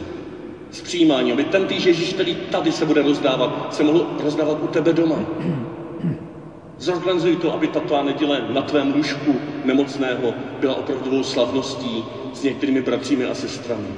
s 0.70 0.80
přijímáním, 0.80 1.32
aby 1.32 1.44
ten 1.44 1.66
týž 1.66 1.84
Ježíš, 1.84 2.12
který 2.12 2.34
tady 2.34 2.72
se 2.72 2.84
bude 2.84 3.02
rozdávat, 3.02 3.74
se 3.74 3.82
mohl 3.82 4.06
rozdávat 4.22 4.58
u 4.62 4.66
tebe 4.66 4.92
doma. 4.92 5.16
Zorganizuj 6.78 7.36
to, 7.36 7.54
aby 7.54 7.66
tato 7.66 8.02
neděle 8.02 8.46
na 8.48 8.62
tvém 8.62 8.94
lůžku 8.94 9.34
nemocného 9.64 10.34
byla 10.60 10.74
opravdovou 10.74 11.22
slavností 11.22 12.04
s 12.32 12.42
některými 12.42 12.80
bratřími 12.80 13.24
a 13.24 13.34
sestrami. 13.34 13.88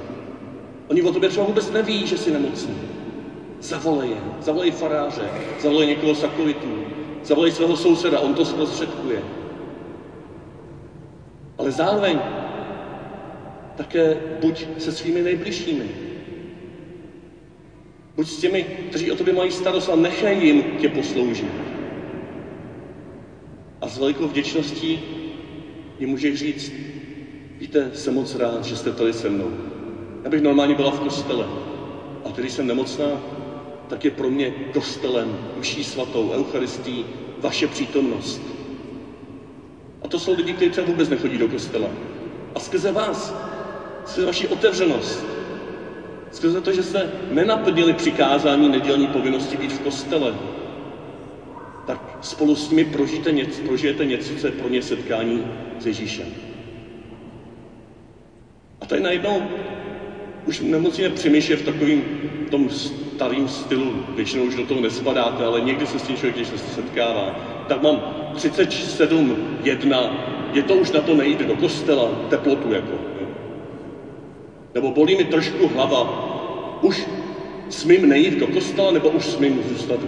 Oni 0.88 1.02
o 1.02 1.12
tobě 1.12 1.28
třeba 1.28 1.46
vůbec 1.46 1.70
neví, 1.70 2.06
že 2.06 2.18
jsi 2.18 2.30
nemocný. 2.30 2.74
Zavolej 3.60 4.08
je, 4.08 4.16
zavolej 4.40 4.70
faráře, 4.70 5.30
zavolej 5.60 5.86
někoho 5.86 6.14
z 6.14 6.24
akolitů, 6.24 6.78
zavolej 7.24 7.50
svého 7.50 7.76
souseda, 7.76 8.20
on 8.20 8.34
to 8.34 8.44
zprostředkuje. 8.44 9.22
Ale 11.58 11.70
zároveň 11.70 12.18
také 13.76 14.16
buď 14.40 14.66
se 14.78 14.92
svými 14.92 15.22
nejbližšími. 15.22 16.11
Buď 18.16 18.26
s 18.28 18.36
těmi, 18.38 18.62
kteří 18.88 19.10
o 19.10 19.14
tobě 19.14 19.32
mají 19.32 19.50
starost 19.50 19.88
a 19.88 19.94
nechaj 19.94 20.36
jim 20.36 20.64
tě 20.78 20.88
posloužit. 20.88 21.52
A 23.80 23.88
s 23.88 23.98
velikou 23.98 24.26
vděčností 24.26 25.00
jim 25.98 26.08
můžeš 26.08 26.38
říct, 26.38 26.72
víte, 27.60 27.90
jsem 27.94 28.14
moc 28.14 28.34
rád, 28.34 28.64
že 28.64 28.76
jste 28.76 28.92
tady 28.92 29.12
se 29.12 29.28
mnou. 29.28 29.50
Já 30.24 30.30
bych 30.30 30.40
normálně 30.40 30.74
byla 30.74 30.90
v 30.90 31.00
kostele. 31.00 31.46
A 32.24 32.30
když 32.30 32.52
jsem 32.52 32.66
nemocná, 32.66 33.20
tak 33.86 34.04
je 34.04 34.10
pro 34.10 34.30
mě 34.30 34.50
kostelem, 34.50 35.38
mší 35.56 35.84
svatou, 35.84 36.30
eucharistí, 36.30 37.06
vaše 37.38 37.66
přítomnost. 37.66 38.40
A 40.02 40.08
to 40.08 40.18
jsou 40.18 40.34
lidi, 40.34 40.52
kteří 40.52 40.70
třeba 40.70 40.86
vůbec 40.86 41.08
nechodí 41.08 41.38
do 41.38 41.48
kostela. 41.48 41.88
A 42.54 42.60
skrze 42.60 42.92
vás, 42.92 43.34
skrze 44.04 44.26
vaši 44.26 44.46
otevřenost, 44.48 45.41
skrze 46.32 46.60
to, 46.60 46.72
že 46.72 46.82
jste 46.82 47.10
nenaplnili 47.30 47.92
přikázání 47.92 48.68
nedělní 48.68 49.06
povinnosti 49.06 49.56
být 49.56 49.72
v 49.72 49.78
kostele, 49.78 50.34
tak 51.86 52.18
spolu 52.20 52.54
s 52.54 52.70
nimi 52.70 52.84
prožijete 52.84 53.32
něco, 53.32 53.62
prožijete 53.62 54.04
něco, 54.04 54.34
co 54.34 54.46
je 54.46 54.52
pro 54.52 54.68
ně 54.68 54.82
setkání 54.82 55.44
s 55.78 55.86
Ježíšem. 55.86 56.26
A 58.80 58.86
tady 58.86 59.00
najednou 59.00 59.42
už 60.46 60.60
nemusíme 60.60 61.10
přemýšlet 61.10 61.56
v 61.56 61.64
takovým 61.64 62.04
tom 62.50 62.68
starým 62.70 63.48
stylu, 63.48 63.94
většinou 64.16 64.44
už 64.44 64.54
do 64.54 64.64
toho 64.64 64.80
nespadáte, 64.80 65.44
ale 65.44 65.60
někdy 65.60 65.86
se 65.86 65.98
s 65.98 66.02
tím 66.02 66.16
člověk, 66.16 66.34
když 66.34 66.48
se 66.48 66.58
setkává, 66.58 67.34
tak 67.68 67.82
mám 67.82 68.02
37, 68.34 69.36
1, 69.62 70.50
je 70.52 70.62
to 70.62 70.74
už 70.74 70.90
na 70.90 71.00
to 71.00 71.14
nejde 71.14 71.44
do 71.44 71.56
kostela, 71.56 72.10
teplotu 72.28 72.72
jako. 72.72 73.21
Nebo 74.74 74.90
bolí 74.90 75.14
mi 75.14 75.24
trošku 75.24 75.66
hlava, 75.66 76.28
už 76.80 77.08
smím 77.68 78.08
nejít 78.08 78.38
do 78.38 78.46
kostela, 78.46 78.90
nebo 78.90 79.08
už 79.10 79.26
smím 79.26 79.62
zůstat, 79.62 80.00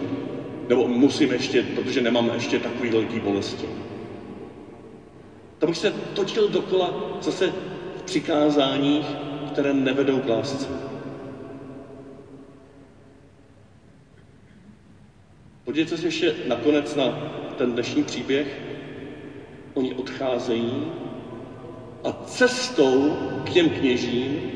nebo 0.68 0.86
musím 0.86 1.30
ještě, 1.32 1.62
protože 1.62 2.00
nemám 2.00 2.30
ještě 2.32 2.58
takový 2.58 2.90
velký 2.90 3.18
bolesti. 3.18 3.68
Tam 5.58 5.68
bych 5.70 5.76
se 5.76 5.90
točil 5.90 6.48
dokola 6.48 7.16
zase 7.20 7.52
v 7.92 8.02
přikázáních, 8.02 9.18
které 9.44 9.72
nevedou 9.72 10.20
k 10.20 10.28
lásce. 10.28 10.68
Podívejte 15.64 15.96
se 15.96 16.06
ještě 16.06 16.34
nakonec 16.44 16.94
na 16.94 17.14
ten 17.56 17.72
dnešní 17.72 18.02
příběh. 18.02 18.60
Oni 19.74 19.92
odcházejí 19.92 20.92
a 22.04 22.12
cestou 22.12 23.18
k 23.44 23.50
těm 23.50 23.70
kněžím, 23.70 24.53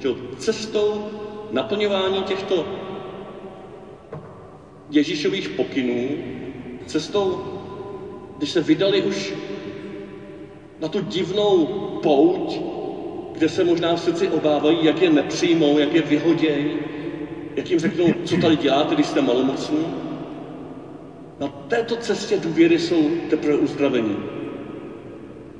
že 0.00 0.08
cestou 0.38 1.04
naplňování 1.50 2.22
těchto 2.22 2.66
Ježíšových 4.90 5.48
pokynů, 5.48 6.08
cestou, 6.86 7.42
když 8.38 8.50
se 8.50 8.60
vydali 8.60 9.02
už 9.02 9.34
na 10.80 10.88
tu 10.88 11.00
divnou 11.00 11.66
pouť, 12.02 12.60
kde 13.32 13.48
se 13.48 13.64
možná 13.64 13.96
v 13.96 14.00
srdci 14.00 14.28
obávají, 14.28 14.84
jak 14.84 15.02
je 15.02 15.10
nepřijmou, 15.10 15.78
jak 15.78 15.94
je 15.94 16.02
vyhodějí, 16.02 16.78
jak 17.56 17.70
jim 17.70 17.78
řeknou, 17.78 18.12
co 18.24 18.36
tady 18.36 18.56
děláte, 18.56 18.94
když 18.94 19.06
jste 19.06 19.20
malomocní. 19.20 19.86
Na 21.40 21.48
této 21.48 21.96
cestě 21.96 22.36
důvěry 22.36 22.78
jsou 22.78 23.10
teprve 23.30 23.56
uzdravení. 23.56 24.16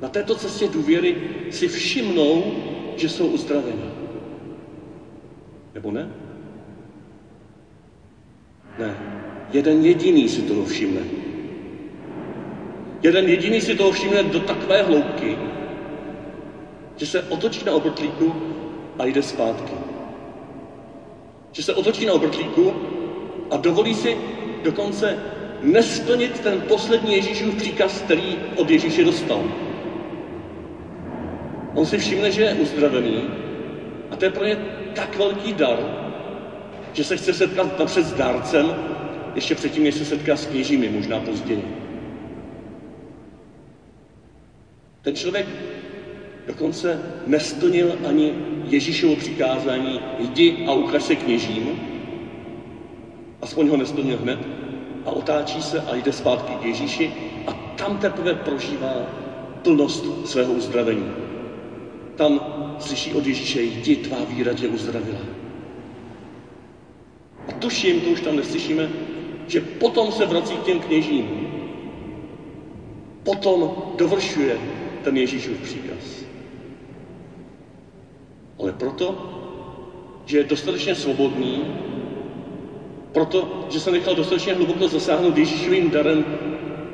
Na 0.01 0.09
této 0.09 0.35
cestě 0.35 0.67
důvěry 0.67 1.15
si 1.49 1.67
všimnou, 1.67 2.55
že 2.95 3.09
jsou 3.09 3.27
uzdraveni. 3.27 4.06
Nebo 5.77 5.91
ne? 5.91 6.09
Ne. 8.79 8.97
Jeden 9.53 9.85
jediný 9.85 10.29
si 10.29 10.41
toho 10.41 10.65
všimne. 10.65 11.01
Jeden 13.03 13.29
jediný 13.29 13.61
si 13.61 13.75
toho 13.75 13.91
všimne 13.91 14.23
do 14.23 14.39
takové 14.39 14.81
hloubky, 14.81 15.37
že 16.95 17.05
se 17.05 17.21
otočí 17.21 17.65
na 17.65 17.73
obrtlíku 17.73 18.33
a 18.99 19.05
jde 19.05 19.21
zpátky. 19.21 19.73
Že 21.51 21.63
se 21.63 21.73
otočí 21.73 22.05
na 22.05 22.13
obrtlíku 22.13 22.73
a 23.51 23.57
dovolí 23.57 23.93
si 23.93 24.17
dokonce 24.63 25.17
nesplnit 25.61 26.39
ten 26.39 26.59
poslední 26.59 27.13
Ježíšův 27.13 27.55
příkaz, 27.55 28.01
který 28.01 28.37
od 28.55 28.69
Ježíše 28.69 29.03
dostal. 29.03 29.43
On 31.73 31.85
si 31.85 31.97
všimne, 31.97 32.31
že 32.31 32.41
je 32.41 32.53
uzdravený 32.53 33.21
a 34.11 34.15
to 34.15 34.25
je 34.25 34.31
pro 34.31 34.45
ně 34.45 34.57
tak 34.97 35.15
velký 35.15 35.53
dar, 35.53 35.77
že 36.93 37.03
se 37.03 37.15
chce 37.15 37.33
setkat 37.33 37.79
napřed 37.79 38.05
s 38.05 38.13
dárcem, 38.13 38.75
ještě 39.35 39.55
předtím, 39.55 39.83
než 39.83 39.95
se 39.95 40.05
setká 40.05 40.35
s 40.35 40.45
kněžími, 40.45 40.89
možná 40.89 41.19
později. 41.19 41.67
Ten 45.01 45.15
člověk 45.15 45.45
dokonce 46.47 46.99
nesplnil 47.25 47.95
ani 48.07 48.33
Ježíšovo 48.63 49.15
přikázání, 49.15 49.99
jdi 50.19 50.63
a 50.67 50.73
ukaž 50.73 51.03
se 51.03 51.15
kněžím, 51.15 51.79
aspoň 53.41 53.67
ho 53.67 53.77
nesplnil 53.77 54.17
hned, 54.17 54.39
a 55.05 55.11
otáčí 55.11 55.61
se 55.61 55.81
a 55.81 55.95
jde 55.95 56.11
zpátky 56.11 56.55
k 56.55 56.63
Ježíši 56.63 57.11
a 57.47 57.53
tam 57.53 57.97
teprve 57.97 58.33
prožívá 58.33 59.05
plnost 59.61 60.27
svého 60.27 60.53
uzdravení. 60.53 61.36
Tam 62.17 62.39
slyší 62.79 63.13
od 63.13 63.25
Ježíše, 63.25 63.61
jdi, 63.61 63.95
tvá 63.95 64.17
víra 64.23 64.53
tě 64.53 64.67
uzdravila. 64.67 65.19
A 67.47 67.51
tuším, 67.51 68.01
to 68.01 68.09
už 68.09 68.21
tam 68.21 68.35
neslyšíme, 68.35 68.89
že 69.47 69.61
potom 69.61 70.11
se 70.11 70.25
vrací 70.25 70.53
k 70.57 70.63
těm 70.63 70.79
kněžím. 70.79 71.47
Potom 73.23 73.71
dovršuje 73.95 74.59
ten 75.03 75.17
Ježíšův 75.17 75.57
příkaz. 75.57 76.25
Ale 78.59 78.71
proto, 78.71 79.33
že 80.25 80.37
je 80.37 80.43
dostatečně 80.43 80.95
svobodný, 80.95 81.63
proto, 83.11 83.67
že 83.69 83.79
se 83.79 83.91
nechal 83.91 84.15
dostatečně 84.15 84.53
hluboko 84.53 84.87
zasáhnout 84.87 85.37
Ježíšovým 85.37 85.89
darem, 85.89 86.25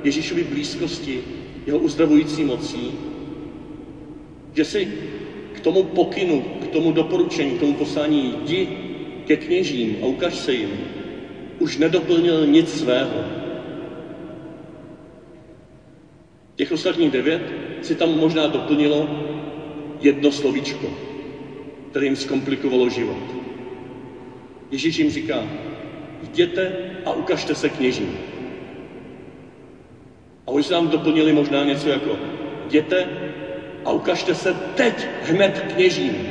Ježíšovy 0.04 0.44
blízkosti, 0.44 1.24
jeho 1.66 1.80
uzdravující 1.80 2.44
mocí, 2.44 2.92
že 4.54 4.64
si 4.64 4.88
k 5.54 5.60
tomu 5.60 5.84
pokynu, 5.84 6.42
k 6.62 6.68
tomu 6.68 6.92
doporučení, 6.92 7.54
k 7.54 7.60
tomu 7.60 7.74
poslání 7.74 8.36
jdi 8.44 8.68
ke 9.26 9.36
kněžím 9.36 9.98
a 10.02 10.06
ukaž 10.06 10.36
se 10.36 10.54
jim, 10.54 10.70
už 11.60 11.78
nedoplnil 11.78 12.46
nic 12.46 12.80
svého. 12.80 13.24
Těch 16.56 16.72
ostatních 16.72 17.10
devět 17.10 17.42
si 17.82 17.96
tam 17.96 18.18
možná 18.18 18.48
doplnilo 18.48 19.10
jedno 20.00 20.32
slovíčko, 20.32 20.94
které 21.90 22.06
jim 22.06 22.16
zkomplikovalo 22.16 22.90
život. 22.90 23.24
Ježíš 24.72 24.98
jim 24.98 25.10
říká, 25.10 25.48
jděte 26.22 26.76
a 27.06 27.12
ukažte 27.12 27.56
se 27.56 27.70
kněžím. 27.70 28.18
A 30.48 30.52
oni 30.52 30.64
se 30.64 30.74
nám 30.74 30.88
doplnili 30.88 31.34
možná 31.34 31.64
něco 31.64 31.90
jako, 31.90 32.18
jděte 32.68 33.08
a 33.86 33.92
ukažte 33.92 34.34
se 34.34 34.54
teď 34.54 35.08
hned 35.22 35.66
kněžím. 35.74 36.30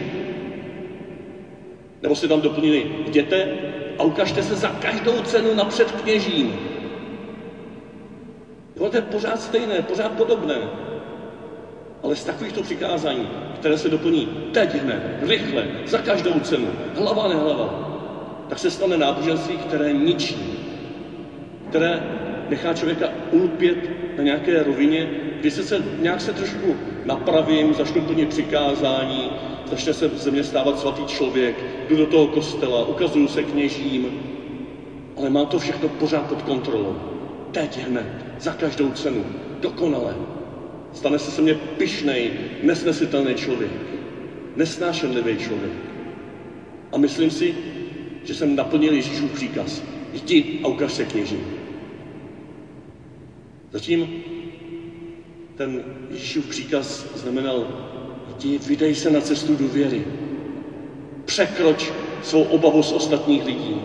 Nebo 2.03 2.15
si 2.15 2.29
tam 2.29 2.41
doplnili, 2.41 2.87
jděte 3.07 3.49
a 3.99 4.03
ukažte 4.03 4.43
se 4.43 4.57
za 4.57 4.69
každou 4.69 5.21
cenu 5.21 5.55
napřed 5.55 5.91
kněžím. 5.91 6.55
Jo, 8.77 8.88
to 8.88 8.97
je 8.97 9.01
pořád 9.01 9.41
stejné, 9.41 9.83
pořád 9.83 10.12
podobné. 10.12 10.59
Ale 12.03 12.17
z 12.17 12.25
takovýchto 12.25 12.62
přikázání, 12.62 13.29
které 13.55 13.77
se 13.77 13.88
doplní 13.88 14.29
teď 14.53 14.75
hned, 14.75 15.03
rychle, 15.21 15.67
za 15.87 15.99
každou 15.99 16.41
cenu, 16.41 16.69
hlava 16.95 17.29
nehlava, 17.29 17.88
tak 18.49 18.59
se 18.59 18.71
stane 18.71 18.97
náboženství, 18.97 19.57
které 19.57 19.93
ničí, 19.93 20.37
které 21.69 22.01
nechá 22.49 22.73
člověka 22.73 23.09
ulpět 23.31 23.91
na 24.17 24.23
nějaké 24.23 24.62
rovině, 24.62 25.09
kdy 25.41 25.51
se, 25.51 25.62
se 25.62 25.83
nějak 25.99 26.21
se 26.21 26.33
trošku 26.33 26.77
napravím, 27.05 27.75
začnu 27.75 28.03
plnit 28.03 28.29
přikázání, 28.29 29.31
začne 29.71 29.93
se 29.93 30.09
ze 30.09 30.31
mě 30.31 30.45
stávat 30.45 30.79
svatý 30.79 31.05
člověk, 31.05 31.65
jdu 31.88 31.97
do 31.97 32.07
toho 32.07 32.27
kostela, 32.27 32.87
ukazuju 32.87 33.29
se 33.29 33.43
kněžím, 33.43 34.07
ale 35.17 35.31
mám 35.31 35.47
to 35.47 35.59
všechno 35.59 35.88
pořád 35.88 36.27
pod 36.27 36.43
kontrolou. 36.43 36.97
Teď 37.51 37.79
hned, 37.79 38.07
za 38.41 38.53
každou 38.53 38.91
cenu, 38.91 39.25
dokonale. 39.61 40.17
Stane 40.93 41.19
se 41.19 41.31
se 41.31 41.43
mně 41.43 41.55
pyšnej, 41.55 42.31
nesnesitelný 42.62 43.35
člověk, 43.35 43.71
nesnášenlivý 44.57 45.37
člověk. 45.37 45.73
A 46.93 46.99
myslím 46.99 47.31
si, 47.31 47.55
že 48.25 48.35
jsem 48.35 48.57
naplnil 48.57 48.93
Ježíšův 48.93 49.31
příkaz. 49.31 49.83
Jdi 50.12 50.61
a 50.65 50.69
ukaž 50.69 50.93
se 50.93 51.05
kněžím. 51.05 51.45
Zatím 53.73 54.23
ten 55.62 55.83
Ježíšův 56.11 56.46
příkaz 56.46 57.07
znamenal, 57.14 57.66
jdi, 58.29 58.59
vydej 58.59 58.94
se 58.94 59.11
na 59.11 59.20
cestu 59.20 59.55
důvěry. 59.55 60.05
Překroč 61.25 61.92
svou 62.22 62.42
obavu 62.42 62.83
z 62.83 62.92
ostatních 62.92 63.44
lidí. 63.44 63.77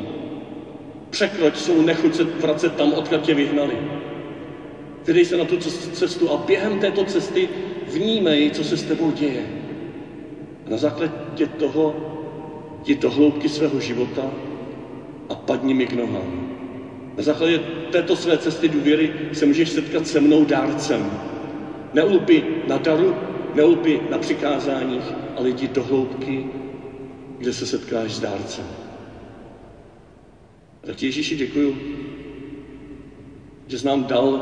Překroč 1.10 1.56
svou 1.56 1.82
nechuť 1.82 2.16
se 2.16 2.24
vracet 2.24 2.76
tam, 2.76 2.94
odkud 2.94 3.22
tě 3.22 3.34
vyhnali. 3.34 3.78
Vydej 5.06 5.26
se 5.26 5.38
na 5.38 5.46
tu 5.46 5.58
cestu 5.92 6.32
a 6.32 6.38
během 6.38 6.80
této 6.80 7.04
cesty 7.04 7.50
vnímej, 7.88 8.52
co 8.52 8.63
se 8.63 8.78
s 8.78 8.84
tebou 8.84 9.12
děje. 9.12 9.46
A 10.66 10.70
na 10.70 10.78
základě 10.78 11.46
toho 11.46 11.96
jdi 12.84 12.96
do 12.96 13.10
hloubky 13.10 13.50
svého 13.50 13.80
života 13.80 14.32
a 15.30 15.36
padni 15.36 15.74
mi 15.74 15.86
k 15.86 15.94
nohám. 15.94 16.48
Na 17.18 17.24
základě 17.24 17.60
této 17.92 18.16
své 18.16 18.38
cesty 18.38 18.70
důvěry 18.70 19.13
se 19.34 19.46
můžeš 19.46 19.70
setkat 19.70 20.08
se 20.08 20.20
mnou 20.20 20.46
dárcem. 20.46 21.37
Neulpí 21.98 22.44
na 22.68 22.78
daru, 22.78 23.16
neulpí 23.54 24.00
na 24.10 24.18
přikázáních, 24.18 25.14
ale 25.36 25.50
jdi 25.50 25.68
do 25.68 25.84
hloubky, 25.84 26.46
kde 27.38 27.54
se 27.54 27.66
setkáš 27.66 28.12
s 28.14 28.20
dárcem. 28.20 28.66
A 30.84 30.88
tak 30.88 31.04
Ježíši 31.04 31.36
děkuju, 31.36 31.78
že 33.68 33.80
jsi 33.80 33.86
nám 33.86 34.04
dal 34.04 34.42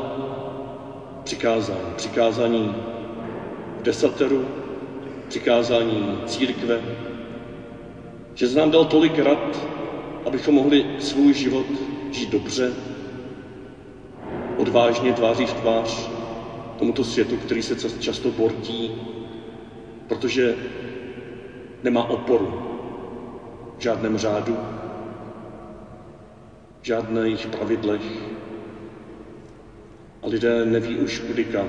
přikázání. 1.24 1.92
Přikázání 1.96 2.74
desateru, 3.82 4.48
přikázání 5.28 6.18
církve, 6.26 6.80
že 8.34 8.48
jsi 8.48 8.56
nám 8.56 8.70
dal 8.70 8.84
tolik 8.84 9.18
rad, 9.18 9.68
abychom 10.24 10.54
mohli 10.54 10.84
svůj 10.98 11.32
život 11.32 11.66
žít 12.10 12.28
dobře, 12.28 12.72
odvážně 14.56 15.12
tváří 15.12 15.46
v 15.46 15.52
tvář 15.52 16.15
tomuto 16.78 17.04
světu, 17.04 17.36
který 17.36 17.62
se 17.62 18.00
často 18.00 18.30
bortí, 18.30 18.92
protože 20.08 20.54
nemá 21.82 22.04
oporu 22.04 22.62
v 23.78 23.82
žádném 23.82 24.18
řádu, 24.18 24.56
v 26.82 26.86
žádných 26.86 27.46
pravidlech 27.46 28.02
a 30.22 30.26
lidé 30.26 30.64
neví 30.64 30.96
už 30.96 31.18
kudy 31.18 31.44
kam. 31.44 31.68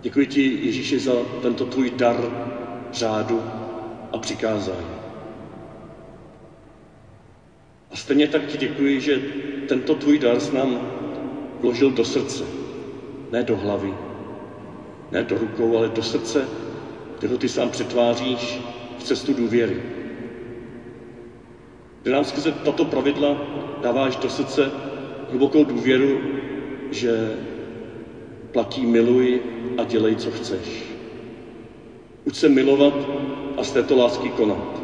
Děkuji 0.00 0.26
ti, 0.26 0.42
Ježíši, 0.42 0.98
za 0.98 1.12
tento 1.42 1.66
tvůj 1.66 1.90
dar 1.90 2.16
řádu 2.92 3.42
a 4.12 4.18
přikázání. 4.18 4.96
A 7.90 7.96
stejně 7.96 8.28
tak 8.28 8.46
ti 8.46 8.58
děkuji, 8.58 9.00
že 9.00 9.20
tento 9.68 9.94
tvůj 9.94 10.18
dar 10.18 10.40
s 10.40 10.52
nám 10.52 10.95
vložil 11.60 11.90
do 11.90 12.04
srdce, 12.04 12.44
ne 13.32 13.42
do 13.42 13.56
hlavy, 13.56 13.94
ne 15.12 15.24
do 15.24 15.38
rukou, 15.38 15.76
ale 15.76 15.88
do 15.88 16.02
srdce, 16.02 16.48
kde 17.18 17.38
ty 17.38 17.48
sám 17.48 17.70
přetváříš 17.70 18.60
v 18.98 19.02
cestu 19.02 19.34
důvěry. 19.34 19.82
Kde 22.02 22.12
nám 22.12 22.24
skrze 22.24 22.52
tato 22.52 22.84
pravidla 22.84 23.36
dáváš 23.82 24.16
do 24.16 24.28
srdce 24.30 24.70
hlubokou 25.30 25.64
důvěru, 25.64 26.20
že 26.90 27.36
platí 28.52 28.86
miluj 28.86 29.40
a 29.78 29.84
dělej, 29.84 30.16
co 30.16 30.30
chceš. 30.30 30.84
Uč 32.24 32.34
se 32.34 32.48
milovat 32.48 32.94
a 33.56 33.64
z 33.64 33.72
této 33.72 33.96
lásky 33.96 34.28
konat. 34.28 34.82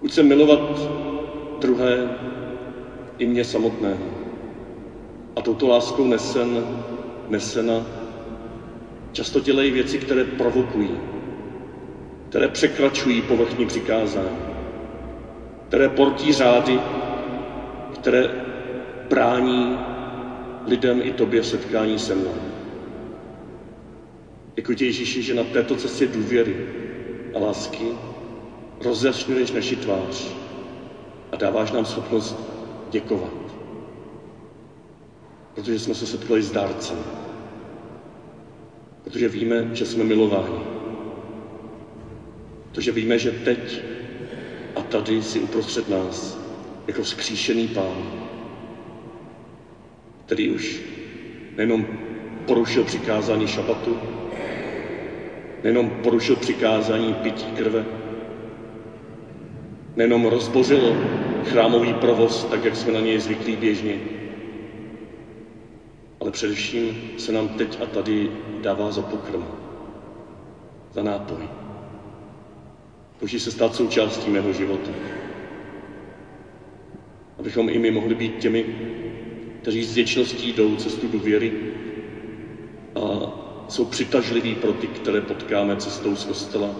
Uč 0.00 0.12
se 0.12 0.22
milovat 0.22 0.80
druhé 1.60 2.08
i 3.18 3.26
mě 3.26 3.44
samotného. 3.44 4.15
A 5.36 5.40
touto 5.42 5.66
láskou 5.66 6.06
nesen, 6.06 6.66
nesena, 7.28 7.84
často 9.12 9.40
dělají 9.40 9.70
věci, 9.70 9.98
které 9.98 10.24
provokují, 10.24 11.00
které 12.28 12.48
překračují 12.48 13.20
povrchní 13.20 13.66
přikázání, 13.66 14.38
které 15.68 15.88
portí 15.88 16.32
řády, 16.32 16.80
které 17.94 18.28
brání 19.08 19.78
lidem 20.66 21.00
i 21.04 21.10
tobě 21.10 21.42
setkání 21.42 21.98
se 21.98 22.14
mnou. 22.14 22.36
Děkuji 24.54 24.76
ti, 24.76 24.84
Ježíši, 24.84 25.22
že 25.22 25.34
na 25.34 25.44
této 25.44 25.76
cestě 25.76 26.06
důvěry 26.06 26.56
a 27.34 27.38
lásky 27.38 27.96
rozjasňuješ 28.80 29.50
naši 29.50 29.76
tvář 29.76 30.34
a 31.32 31.36
dáváš 31.36 31.70
nám 31.70 31.84
schopnost 31.84 32.36
děkovat. 32.90 33.45
Protože 35.56 35.78
jsme 35.78 35.94
se 35.94 36.06
setkali 36.06 36.42
s 36.42 36.50
dárcem. 36.50 36.96
Protože 39.04 39.28
víme, 39.28 39.68
že 39.72 39.86
jsme 39.86 40.04
milováni. 40.04 40.60
Protože 42.70 42.92
víme, 42.92 43.18
že 43.18 43.30
teď 43.30 43.80
a 44.74 44.82
tady 44.82 45.22
si 45.22 45.40
uprostřed 45.40 45.88
nás 45.88 46.38
jako 46.86 47.02
vzkříšený 47.02 47.68
pán, 47.68 48.12
který 50.26 50.50
už 50.50 50.82
nejenom 51.56 51.86
porušil 52.46 52.84
přikázání 52.84 53.46
šabatu, 53.46 53.98
nejenom 55.62 55.90
porušil 55.90 56.36
přikázání 56.36 57.12
pití 57.14 57.46
krve, 57.50 57.84
nejenom 59.96 60.24
rozbořil 60.24 60.96
chrámový 61.44 61.92
provoz, 61.92 62.44
tak 62.44 62.64
jak 62.64 62.76
jsme 62.76 62.92
na 62.92 63.00
něj 63.00 63.18
zvyklí 63.18 63.56
běžně, 63.56 63.98
ale 66.26 66.32
především 66.32 67.10
se 67.18 67.32
nám 67.32 67.48
teď 67.48 67.82
a 67.82 67.86
tady 67.86 68.30
dává 68.62 68.90
za 68.90 69.02
pokrm, 69.02 69.44
za 70.92 71.02
nápoj. 71.02 71.48
Může 73.20 73.40
se 73.40 73.50
stát 73.50 73.74
součástí 73.74 74.30
mého 74.30 74.52
života. 74.52 74.90
Abychom 77.38 77.68
i 77.68 77.78
my 77.78 77.90
mohli 77.90 78.14
být 78.14 78.38
těmi, 78.38 78.64
kteří 79.62 79.84
s 79.84 79.94
věčností 79.94 80.52
jdou 80.52 80.76
cestu 80.76 81.08
důvěry 81.08 81.52
a 82.94 83.00
jsou 83.68 83.84
přitažliví 83.84 84.54
pro 84.54 84.72
ty, 84.72 84.86
které 84.86 85.20
potkáme 85.20 85.76
cestou 85.76 86.16
z 86.16 86.24
kostela, 86.24 86.70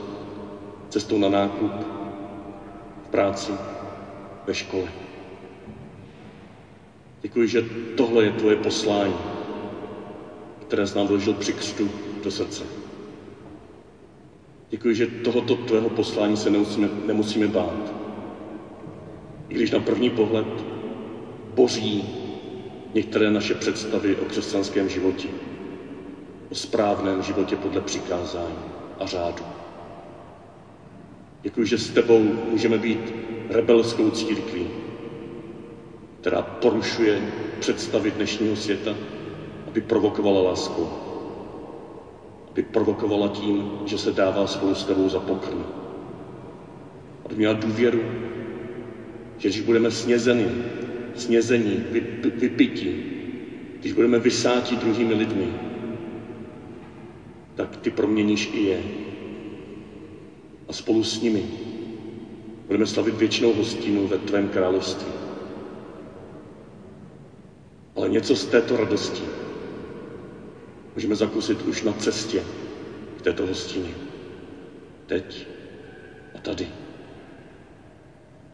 cestou 0.89 1.19
na 1.19 1.29
nákup, 1.29 1.73
v 3.05 3.09
práci, 3.11 3.53
ve 4.47 4.55
škole. 4.55 4.89
Děkuji, 7.23 7.49
že 7.49 7.63
tohle 7.97 8.25
je 8.25 8.31
tvoje 8.31 8.57
poslání, 8.57 9.36
které 10.67 10.87
jsi 10.87 10.97
nám 10.97 11.07
vložil 11.07 11.33
při 11.33 11.53
křtu 11.53 11.91
do 12.25 12.31
srdce. 12.31 12.65
Děkuji, 14.71 14.95
že 14.95 15.07
tohoto 15.07 15.55
tvého 15.55 15.89
poslání 15.89 16.37
se 16.37 16.51
nemusíme, 16.51 16.89
nemusíme 17.07 17.49
bát. 17.49 17.95
I 19.49 19.55
když 19.55 19.71
na 19.71 19.79
první 19.79 20.11
pohled 20.11 20.47
boří 21.55 22.05
některé 22.95 23.31
naše 23.31 23.55
představy 23.55 24.17
o 24.17 24.25
křesťanském 24.25 24.89
životě, 24.89 25.29
o 26.51 26.55
správném 26.55 27.23
životě 27.23 27.57
podle 27.57 27.81
přikázání 27.81 28.59
a 28.99 29.07
řádu. 29.07 29.43
Děkuji, 31.43 31.67
že 31.67 31.79
s 31.79 31.91
tebou 31.91 32.23
můžeme 32.51 32.79
být 32.79 33.15
rebelskou 33.51 34.11
církví, 34.11 34.67
která 36.21 36.43
porušuje 36.43 37.33
představy 37.61 38.11
dnešního 38.11 38.57
světa, 38.57 38.95
aby 39.77 39.85
provokovala 39.85 40.41
láskou, 40.57 40.89
aby 42.49 42.63
provokovala 42.65 43.29
tím, 43.29 43.85
že 43.85 43.99
se 43.99 44.13
dává 44.13 44.47
spolu 44.49 44.73
s 44.75 44.85
tebou 44.89 45.09
za 45.09 45.21
pokrm, 45.21 45.61
aby 47.25 47.35
měla 47.37 47.53
důvěru, 47.53 48.01
že 49.39 49.49
když 49.49 49.61
budeme 49.61 49.91
snězeni, 49.91 50.49
snězení, 51.15 51.85
vy, 51.93 52.01
vypití, 52.41 53.03
když 53.81 53.93
budeme 53.93 54.19
vysáti 54.19 54.77
druhými 54.77 55.15
lidmi, 55.15 55.49
tak 57.55 57.77
ty 57.77 57.91
proměníš 57.91 58.51
i 58.53 58.61
je. 58.65 58.81
A 60.69 60.73
spolu 60.73 61.05
s 61.05 61.21
nimi 61.21 61.45
budeme 62.67 62.87
slavit 62.87 63.15
věčnou 63.15 63.53
hostinu 63.53 64.07
ve 64.09 64.19
tvém 64.19 64.49
království. 64.49 65.13
Ale 67.97 68.09
něco 68.09 68.37
z 68.37 68.45
této 68.47 68.77
radosti 68.77 69.46
můžeme 70.97 71.15
zakusit 71.15 71.63
už 71.63 71.83
na 71.83 71.93
cestě 71.93 72.45
k 73.19 73.23
této 73.23 73.47
hostině. 73.47 73.95
Teď 75.07 75.47
a 76.35 76.39
tady. 76.39 76.86